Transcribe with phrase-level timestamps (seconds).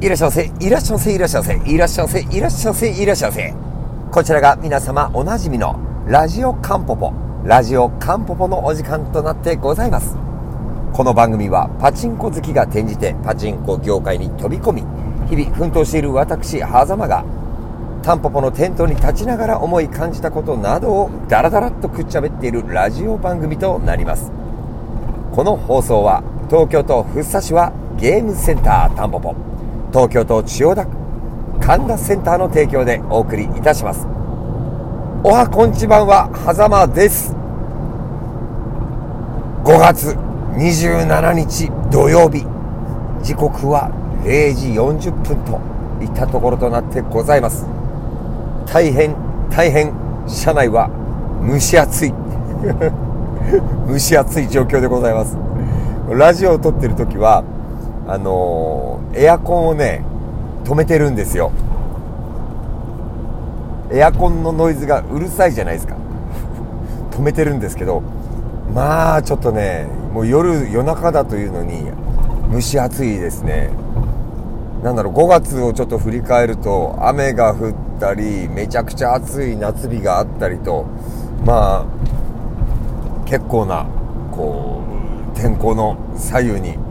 [0.00, 2.10] いらっしゃいませ、いらっしゃいませ、いらっしゃいませ、いらっしゃいま
[2.74, 3.54] せ、いらっしゃいませ、
[4.10, 7.12] こちらが皆様おなじみのラジオカンポポ、
[7.44, 10.16] ラジオカンポポのお時間となってございます。
[10.92, 14.82] この番組はパチンコ好きが転じてパチンコ業界に飛び込み、
[15.28, 17.24] 日々奮闘している私、狭間が、
[18.02, 24.30] タンポポのテントに立ちながら思い感じたことなどをダラダラっとくっちゃべっているラジオ番組となります。
[25.32, 29.53] この放送は東京都福生市はゲームセンタータンポポ。
[29.94, 30.96] 東京都千代田区
[31.60, 34.08] 神田センターの提供でお送りいたします。
[35.22, 37.32] おはこんちばんは狭間です。
[39.62, 40.16] 5月
[40.58, 42.44] 27日土曜日。
[43.22, 43.88] 時刻は
[44.24, 45.60] 0時40分と
[46.04, 47.64] いったところとなってございます。
[48.66, 49.14] 大変
[49.48, 49.94] 大変
[50.26, 50.90] 車内は
[51.48, 52.14] 蒸し暑い。
[53.86, 55.38] 蒸し暑い状況でございます。
[56.10, 57.44] ラジオを撮ってる時は
[58.06, 60.04] あのー、エアコンをね
[60.64, 61.52] 止めてるんですよ。
[63.92, 65.96] エアコンのノイズがうるさいじゃないですか。
[67.12, 68.02] 止めてるんですけど
[68.74, 71.86] まあちょっとねもう夜夜中だというのに
[72.52, 73.70] 蒸し暑いですね。
[74.82, 80.84] なんだろう5月をちょっと振り返ると雨が降ったりめちゃくちゃ暑い夏日があったりと
[81.46, 83.86] まあ結構な
[84.30, 84.82] こ
[85.34, 86.83] う天候の左右に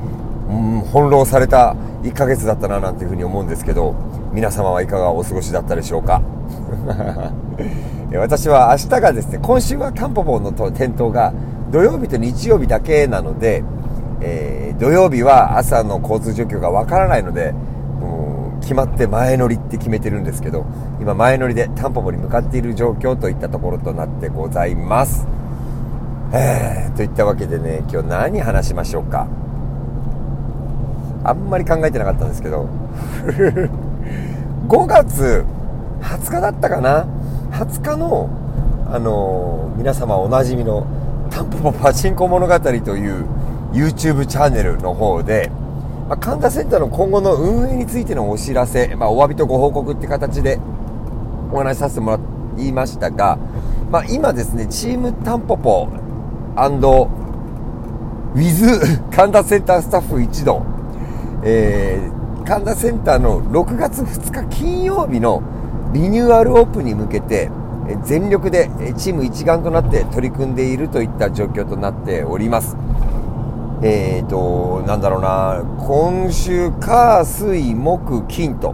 [0.54, 3.96] うん翻弄された1ヶ月だったななんていうふうに思うんですけど
[4.34, 6.22] 皆様はいかがお過ごしだったでしょうか？
[8.20, 11.34] 私は明日がですね今週はタンポポの店頭が
[11.72, 13.64] 土曜日と日曜日だけなので、
[14.22, 17.56] えー、土曜日は朝の交通状況がわからないので
[18.62, 20.66] 決まって前乗りって決めてるんですけど
[21.02, 25.26] 今前乗りでタンポポに向かっている状況といったところとなってございます、
[26.32, 29.28] えー、といったわけでね今日何話しましょうか？
[31.24, 32.68] あんまり考えてなかったんですけど。
[34.68, 35.44] 5月
[36.02, 37.06] 20日だったかな
[37.52, 38.30] ？20日の
[38.90, 40.86] あのー、皆様おなじみの
[41.32, 43.26] タンポポパチンコ物語という
[43.74, 45.50] YouTube チャンネルの方で、
[46.08, 50.60] まあ、神田センターの今後の運営についてのお知らせ、まあ、お詫びとご報告って形で
[51.52, 52.20] お話しさせてもら
[52.64, 53.40] いましたが、
[53.90, 55.90] まあ、今ですね、チームタンポポ
[58.36, 60.73] ウィズ神田センタースタッフ一同
[61.46, 65.44] えー、神田センターの6月2日金曜日の
[65.94, 67.52] リニューアルオープンに向けて
[68.06, 72.78] 全力でチーム一丸となって取り組んでいるといった状況となっております。
[73.86, 78.74] えーと、なんだろうな、今週、火、水、木、金と、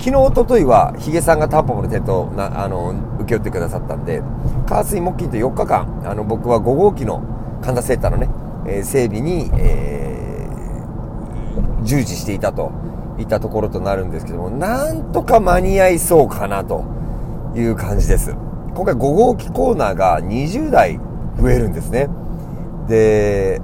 [0.00, 4.20] 昨日、おとといは、ヒゲさんがタンポポの店頭な、あの、請け負ってくださったんで、
[4.66, 7.22] 火、水、木、金と4日間、あの、僕は5号機の
[7.62, 8.28] 神田センターのね、
[8.66, 10.07] えー、整備に、えー
[11.88, 12.70] 従事していたと
[13.18, 16.84] いったところとなるんですけども、なんとか間に合いそうかなと
[17.56, 18.32] いう感じです。
[18.74, 21.00] 今回5号機コーナーが20台
[21.40, 22.10] 増えるんですね。
[22.88, 23.62] で、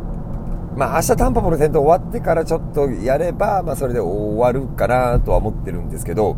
[0.74, 6.36] まあ明日タンポポの戦闘終わってからちょっとやれば、まあそれで終わるかなとは思ってるんですけど、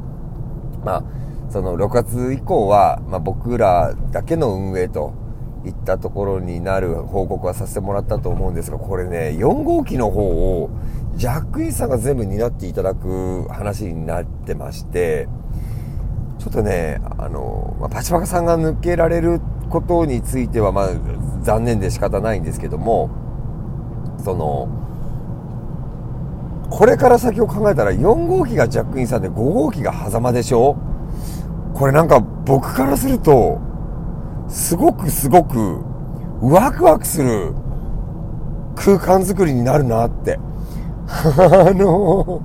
[0.85, 1.05] まあ
[1.51, 5.13] その6月以降は、まあ僕らだけの運営と
[5.65, 10.71] いったところになる報告はさせてもらったと思うんですが、これね、4号機の方を
[11.17, 15.29] ジャックインさんが全部担っていただく話になってまして、
[16.39, 19.41] ちょっとね、あの、まあ、パチパカさんが抜けられる
[19.71, 20.91] ことについては、まあ、
[21.43, 23.09] 残念で仕方ないんですけども、
[24.23, 24.69] その、
[26.69, 30.77] これから先を考えたら4号機がジャックインさんで5号機が狭間でしょ？
[31.75, 33.59] これなんか僕からすると、
[34.49, 35.83] すごくすごく
[36.43, 37.55] ワクワクする
[38.75, 40.39] 空間づくりになるなって。
[41.09, 42.43] あの、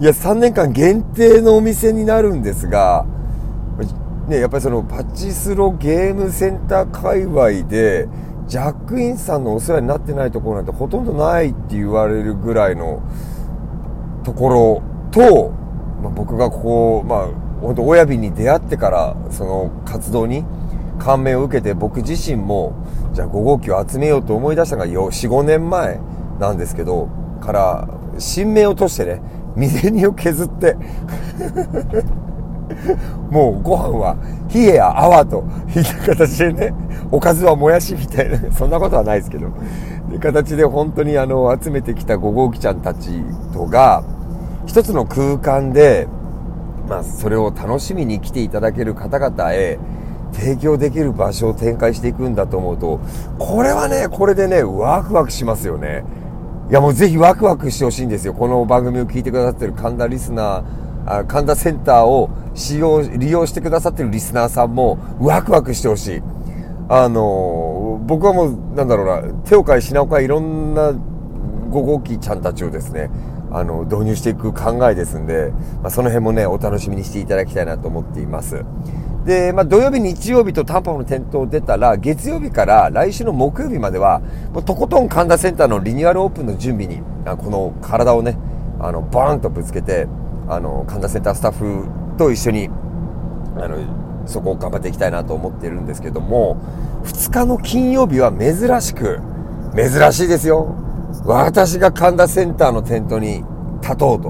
[0.00, 3.06] いや、3年間限定のお店になるんですが、
[4.28, 8.08] ね、やっぱりそのパチスロゲームセンター界隈で、
[8.46, 13.02] ジャックインさんのお世話になってないところなんてほとんどないって言われるぐらいの
[14.24, 15.50] ところと、
[16.02, 17.28] まあ、僕がここ、まあ、
[17.60, 20.44] 本当親日に出会ってからその活動に
[20.98, 22.74] 感銘を受けて僕自身も
[23.14, 26.00] じゃあ5号機を集めようと思い出したのが45年前
[26.38, 27.08] なんですけど
[27.42, 29.20] から新芽を落としてね
[29.56, 30.76] 水煮を削って
[33.30, 34.16] もうご飯は
[34.52, 35.44] 冷えや泡と
[35.76, 36.74] いった形でね
[37.10, 39.48] おかずはもやしみたいなそんなことはないですけど
[40.10, 43.22] で形で本当にあの集めてきた5号機ちゃんたち
[43.52, 44.02] とが
[44.66, 46.08] 一つの空間で
[46.88, 49.78] まあそれを楽しみに来ていただける方々へ
[50.32, 53.00] 提供できる場所を展開していくんだと思うと
[53.38, 56.04] これはねこれでねワクワクしますよね。
[56.72, 58.32] いやもうぜひワクワクしてほしいんですよ。
[58.32, 66.22] この番組を聞いてくださってる神田リスナー、神田センターを使用、利用してくださってるリスナーさんもワクワクしてほしい。
[66.88, 73.10] あのー、僕はもう、なんだろうな、手を変え品を変えいろんな5号機ちゃんたちをですね、
[73.50, 75.52] あの、導入していく考えですんで、
[75.82, 78.64] まあ、その辺もね、お楽しみにしていただきたいなと思っています。
[79.24, 84.20] で、まあ、土曜日、日曜日とタンポポの店頭出たら、月曜日から来週の木曜日までは、
[84.52, 88.36] もうとことん神田センターのリニューアルオープンの準備に、この体をね、
[88.80, 90.08] あの、バーンとぶつけて、
[90.48, 91.86] あの、神田センタースタッフ
[92.18, 92.68] と一緒に、
[93.56, 93.78] あの、
[94.26, 96.56] そこを頑張っていきたいなと思っているんですけども、
[97.04, 99.20] 2日の金曜日は珍しく、
[99.76, 100.74] 珍しいですよ。
[101.24, 103.44] 私が神田センターのテントに
[103.82, 104.28] 立とうと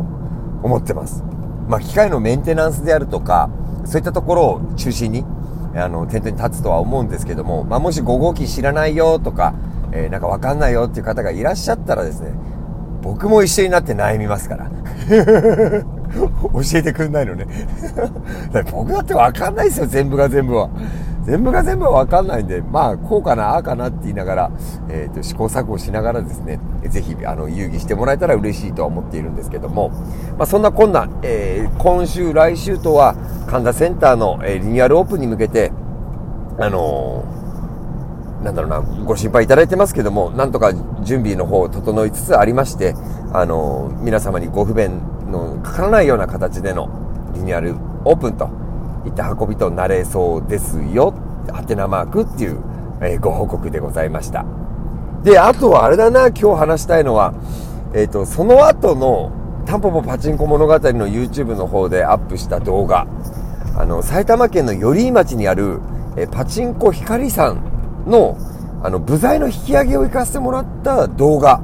[0.62, 1.24] 思ってます。
[1.68, 3.48] まあ、機械のメンテナンスであるとか、
[3.84, 5.24] そういったところを中心に、
[5.74, 9.54] あの、テントに立つとは思うんですけども、まあ、もし5号機知らないよとか、
[9.92, 12.32] えー、なんかわかんないよっていう方がいらっしゃったらですね、
[13.02, 14.70] 僕も一緒になって悩みますから。
[16.12, 17.46] 教えてくんないのね
[18.70, 20.68] 僕だってわかんないですよ、全部が全部は。
[21.24, 24.50] 全部が全部はわかんないんで、まあ、こうかな、ああかなって言いながら、
[24.88, 26.58] えっ、ー、と、試行錯誤しながらですね、
[26.88, 29.90] ぜひ、あの、遊戯してもらえたら嬉しいとは思っているんですけども、
[30.36, 33.14] まあ、そんなこんな、えー、今週、来週とは、
[33.46, 35.70] 神田センターの、えー、リニューアルオープンに向けて、
[36.58, 37.24] あの、
[38.42, 40.72] なんだろうな、ご心配いただいてますけども、なんとか
[41.04, 42.96] 準備の方を整いつつありまして、
[43.32, 46.90] あの、皆様にご不便のかからないような形での
[47.34, 48.61] リニューアルオープンと
[49.06, 51.14] いった運びとなれそうですよ、
[51.52, 52.60] はてなマークっていう、
[53.00, 54.44] えー、ご報告でございました。
[55.22, 57.34] で、あとはあれだな、今日話したいのは、
[57.94, 59.32] えっ、ー、と、その後の
[59.66, 63.06] タンポポパチンコ物語の YouTube の方でアップした動画、
[63.76, 65.80] あの、埼玉県の寄居町にある、
[66.16, 67.62] えパチンコ光さん
[68.06, 68.36] の、
[68.82, 71.62] あの、部材の引き上げを行かせてもらった動画、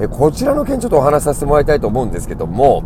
[0.00, 2.84] えこちらの件ちょっとお話しさせてもらいたいと思うんですけども、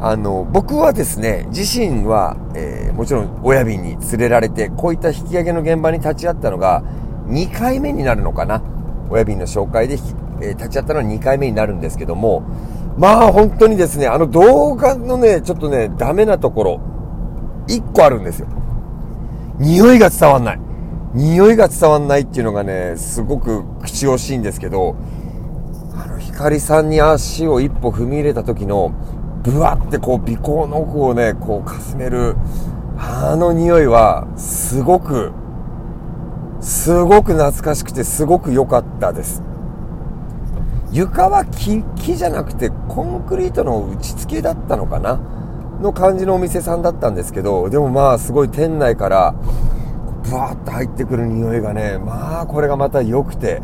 [0.00, 6.82] あの、僕はですね、自身は、えー、もちろん親便に連れられて、こういった引き上げの現場に立ち会ったのが、
[7.26, 8.62] 2回目になるのかな。
[9.10, 9.98] 親便の紹介で、
[10.40, 12.42] えー、立ち会ったのは2回目になるんですけども、
[12.96, 16.80] まあ本当にですね、あの動画のね、ちょっとね、ダメなところ、
[17.66, 18.48] 1個あるんですよ。
[19.58, 20.60] 匂いが伝わんない。
[21.14, 24.94] 匂いが伝わんないっていうのがね、すごく口惜しいんですけど、
[25.94, 28.92] あの、光さんに足を一歩踏み入れた時の、
[29.50, 32.36] ぶわってこう、鼻孔の奥をね、こう、かすめる、
[32.98, 35.32] あの匂いは、すごく、
[36.60, 39.42] すごく懐かしくて、すごく良かったです。
[40.90, 45.20] 床は木、木じゃなくて、コンクリートの打ち付けだったのかな？
[45.80, 49.34] の感じのお店さんだったんですけど、でもまあ、すごい店内から、
[50.24, 53.62] ブワーって入ってくる匂いがね、まあ、これがまた良くて、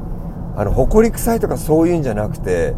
[0.56, 2.74] あの、埃臭いとかそういうんじゃなくて、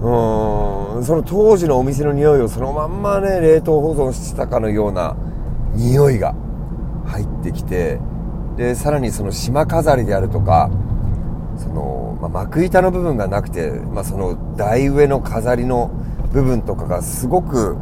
[0.00, 1.04] うん。
[1.04, 5.16] その当時のお店の匂いをそのまんまね冷凍保存してたかのような
[5.74, 6.34] 匂いが
[7.06, 8.00] 入ってきて
[8.56, 10.70] でさらにその島飾りであるとか
[11.58, 15.90] その、まあ、幕板の部分がなくて、まあ、その台上の飾りの
[16.32, 17.76] 部分とかがすごく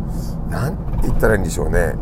[0.48, 1.94] 何て言ったらいいんでしょうね。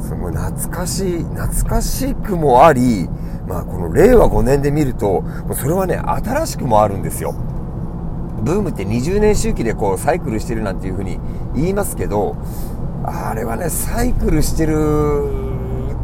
[0.00, 3.06] その懐かしい懐かしくもあり、
[3.46, 5.22] まあ、この令和5年で見ると
[5.54, 7.34] それはね新しくもあるんですよ。
[8.42, 11.18] ブームって20年周期でこうサイクルしてるなんていうふうに
[11.54, 12.36] 言いますけど、
[13.04, 14.74] あれはね、サイクルしてる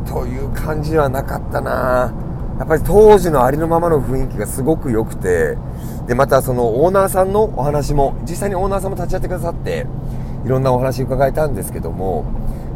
[0.07, 2.12] という感じはなかったな。
[2.59, 5.59] やっぱり当時のありのままの雰囲気がすごく良くて、
[6.07, 9.87] で、またそのオーナーさんのお話も、実際にオーナーさんも立ち会ってくださって、
[10.45, 12.25] いろんなお話伺えたんですけども、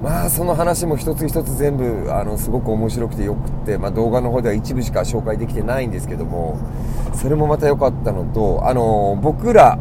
[0.03, 6.59] まあその話も一つ一つ全部あのすごく面白くてよくて、まあ、動画の方では一部しか紹介できてないんですけども
[7.15, 9.79] それもまた良かったのとあの僕ら、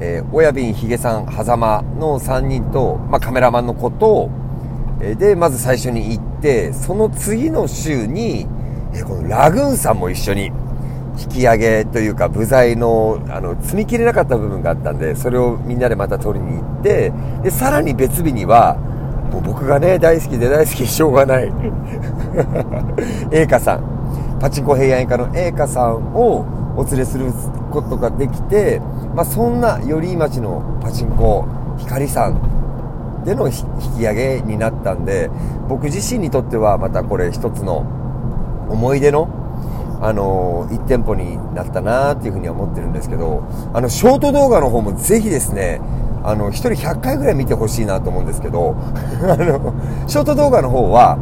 [0.00, 4.28] え、親瓶ひげさん狭間の3人と、まあ、カメラマンの子と、
[5.00, 8.46] え、でまず最初に行ってその次の週に、
[8.94, 10.52] え、このラグーンさんも一緒に
[11.18, 18.76] 引き上げというか部材のあの積み切れなかった部分があったんでそれをみんなでまた取りに行ってでさらに別日には
[19.34, 21.52] もう僕がね、大好きで大好きしょうがない。
[23.32, 23.80] 栄華さん。
[24.38, 26.44] パチンコ平安家の栄華さんを
[26.76, 27.32] お連れする
[27.72, 28.80] ことができて、
[29.14, 31.46] まあ、そんな寄居町のパチンコ
[31.78, 33.54] 光さんでの引
[33.98, 35.30] き上げになったんで、
[35.68, 37.84] 僕自身にとってはまたこれ一つの
[38.68, 39.28] 思い出の
[40.00, 45.80] あの1店舗になったなっていうふうには思ってるんですけど、あの、ショート動画の方もぜひですね、
[46.24, 48.74] あの、1人100回ぐらい見てほしいなと思うんですけど、
[49.22, 49.74] あの、
[50.06, 51.18] ショート動画の方は、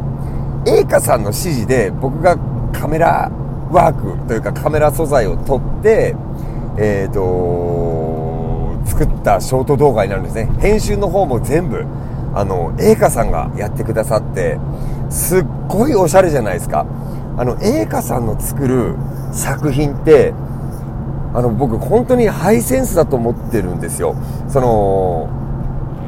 [0.65, 2.37] 栄華さんの指示で僕が
[2.71, 3.29] カメラ
[3.69, 6.15] ワークというかカメラ素材を撮って、
[6.77, 10.49] えっ、ー、と、作ったショート動画になるんですね。
[10.59, 11.85] 編集の方も全部、
[12.33, 14.57] あの、栄華さんがやってくださって、
[15.09, 16.85] すっごいおしゃれじゃないですか。
[17.37, 18.95] あの、栄華さんの作る
[19.33, 20.33] 作品って、
[21.33, 24.15] あの、僕本当にハイセンスだと思ってるんですよ。
[24.47, 25.29] その、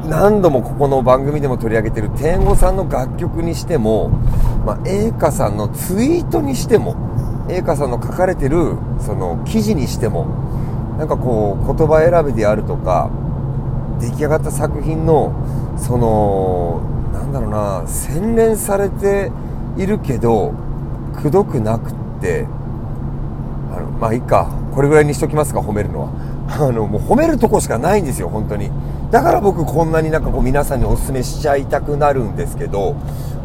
[0.08, 4.08] 何度もここの番組でも取り上げてる天狗さんの楽曲にしても、
[4.64, 6.94] まあ、栄華さんのツイートにしても、
[7.48, 10.26] 栄華さんの書かれてるその記事にしても、
[10.98, 13.10] なんかこう言葉選びであるとか、
[14.00, 15.32] 出来上がった作品の、
[15.76, 16.80] その、
[17.12, 19.32] なんだろうな、洗練されて
[19.76, 20.52] いるけど、
[21.20, 22.46] くどくなくって、
[23.76, 26.08] あの、まあいいか、これぐらいにしときますか、褒めるのは。
[26.60, 28.70] あの、もう褒めるとこしかないんですよ、本当に。
[29.10, 32.94] だから僕こんなになんかこう皆さんにお勧めしちゃいたくなるんですけど、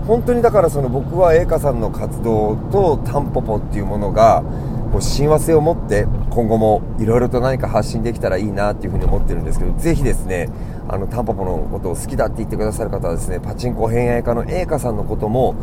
[0.06, 4.44] 本当にだからその僕は栄華さんの活動とタンポポっていうものが、
[4.92, 10.50] こう親和性を持って今後もいろいろと何か発信できたらいいなっていうふうに思ってるんですけど、ぜひですね、
[10.88, 15.56] あの、タンポポのことを好きだって言ってくださる方はですね、パチンコ偏愛家の栄華さんのことも、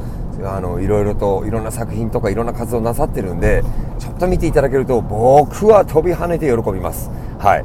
[0.45, 3.63] あの、いろいろといろんな作品とかいろんな活動なさってるんで、
[3.99, 7.11] ちょっと見ていただけると僕は飛び跳ねて喜びます。
[7.39, 7.65] はい。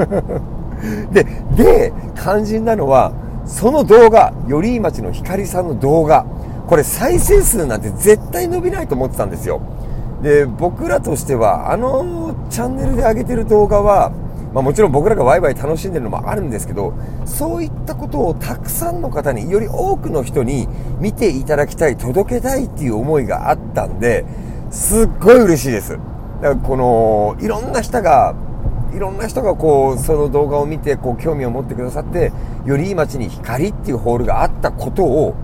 [1.12, 1.24] で、
[1.56, 3.12] で、肝心なのは、
[3.44, 6.24] その動画、寄居町の光さんの動画、
[6.66, 9.60] これ再生数なんて絶対伸びないと思ってたんですよ。
[10.22, 14.12] で、僕らとしては、あのチャンネルで上げてる動画は、
[14.54, 20.68] まあ、もちろん僕らがワイワイ楽しんでるのもあるんですけど、そういったことをたくさんの方に、より多くの人に
[21.00, 24.24] 見ていただきたい、届けたいっていう思いがあったんで、
[24.70, 25.90] すっごい嬉しいです。
[25.90, 26.02] だか
[26.42, 28.34] らこの、いろんな人が、
[28.94, 32.30] いろんな人がこう、その動画を見て、こう、興味を持ってくださって、
[32.66, 35.34] よりいい街に光っていうホールがあったことを、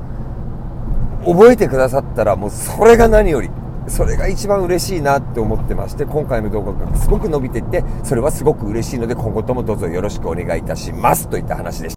[1.24, 3.50] 覚えてくださったら、もうそれが何より、
[3.88, 11.28] それが一番嬉しいなって思ってまして、今回の動画がすごく伸びていって、それはすごく嬉しいので、今後ともどうぞよろしくお願いいたします。
[11.28, 11.86] といった話でした。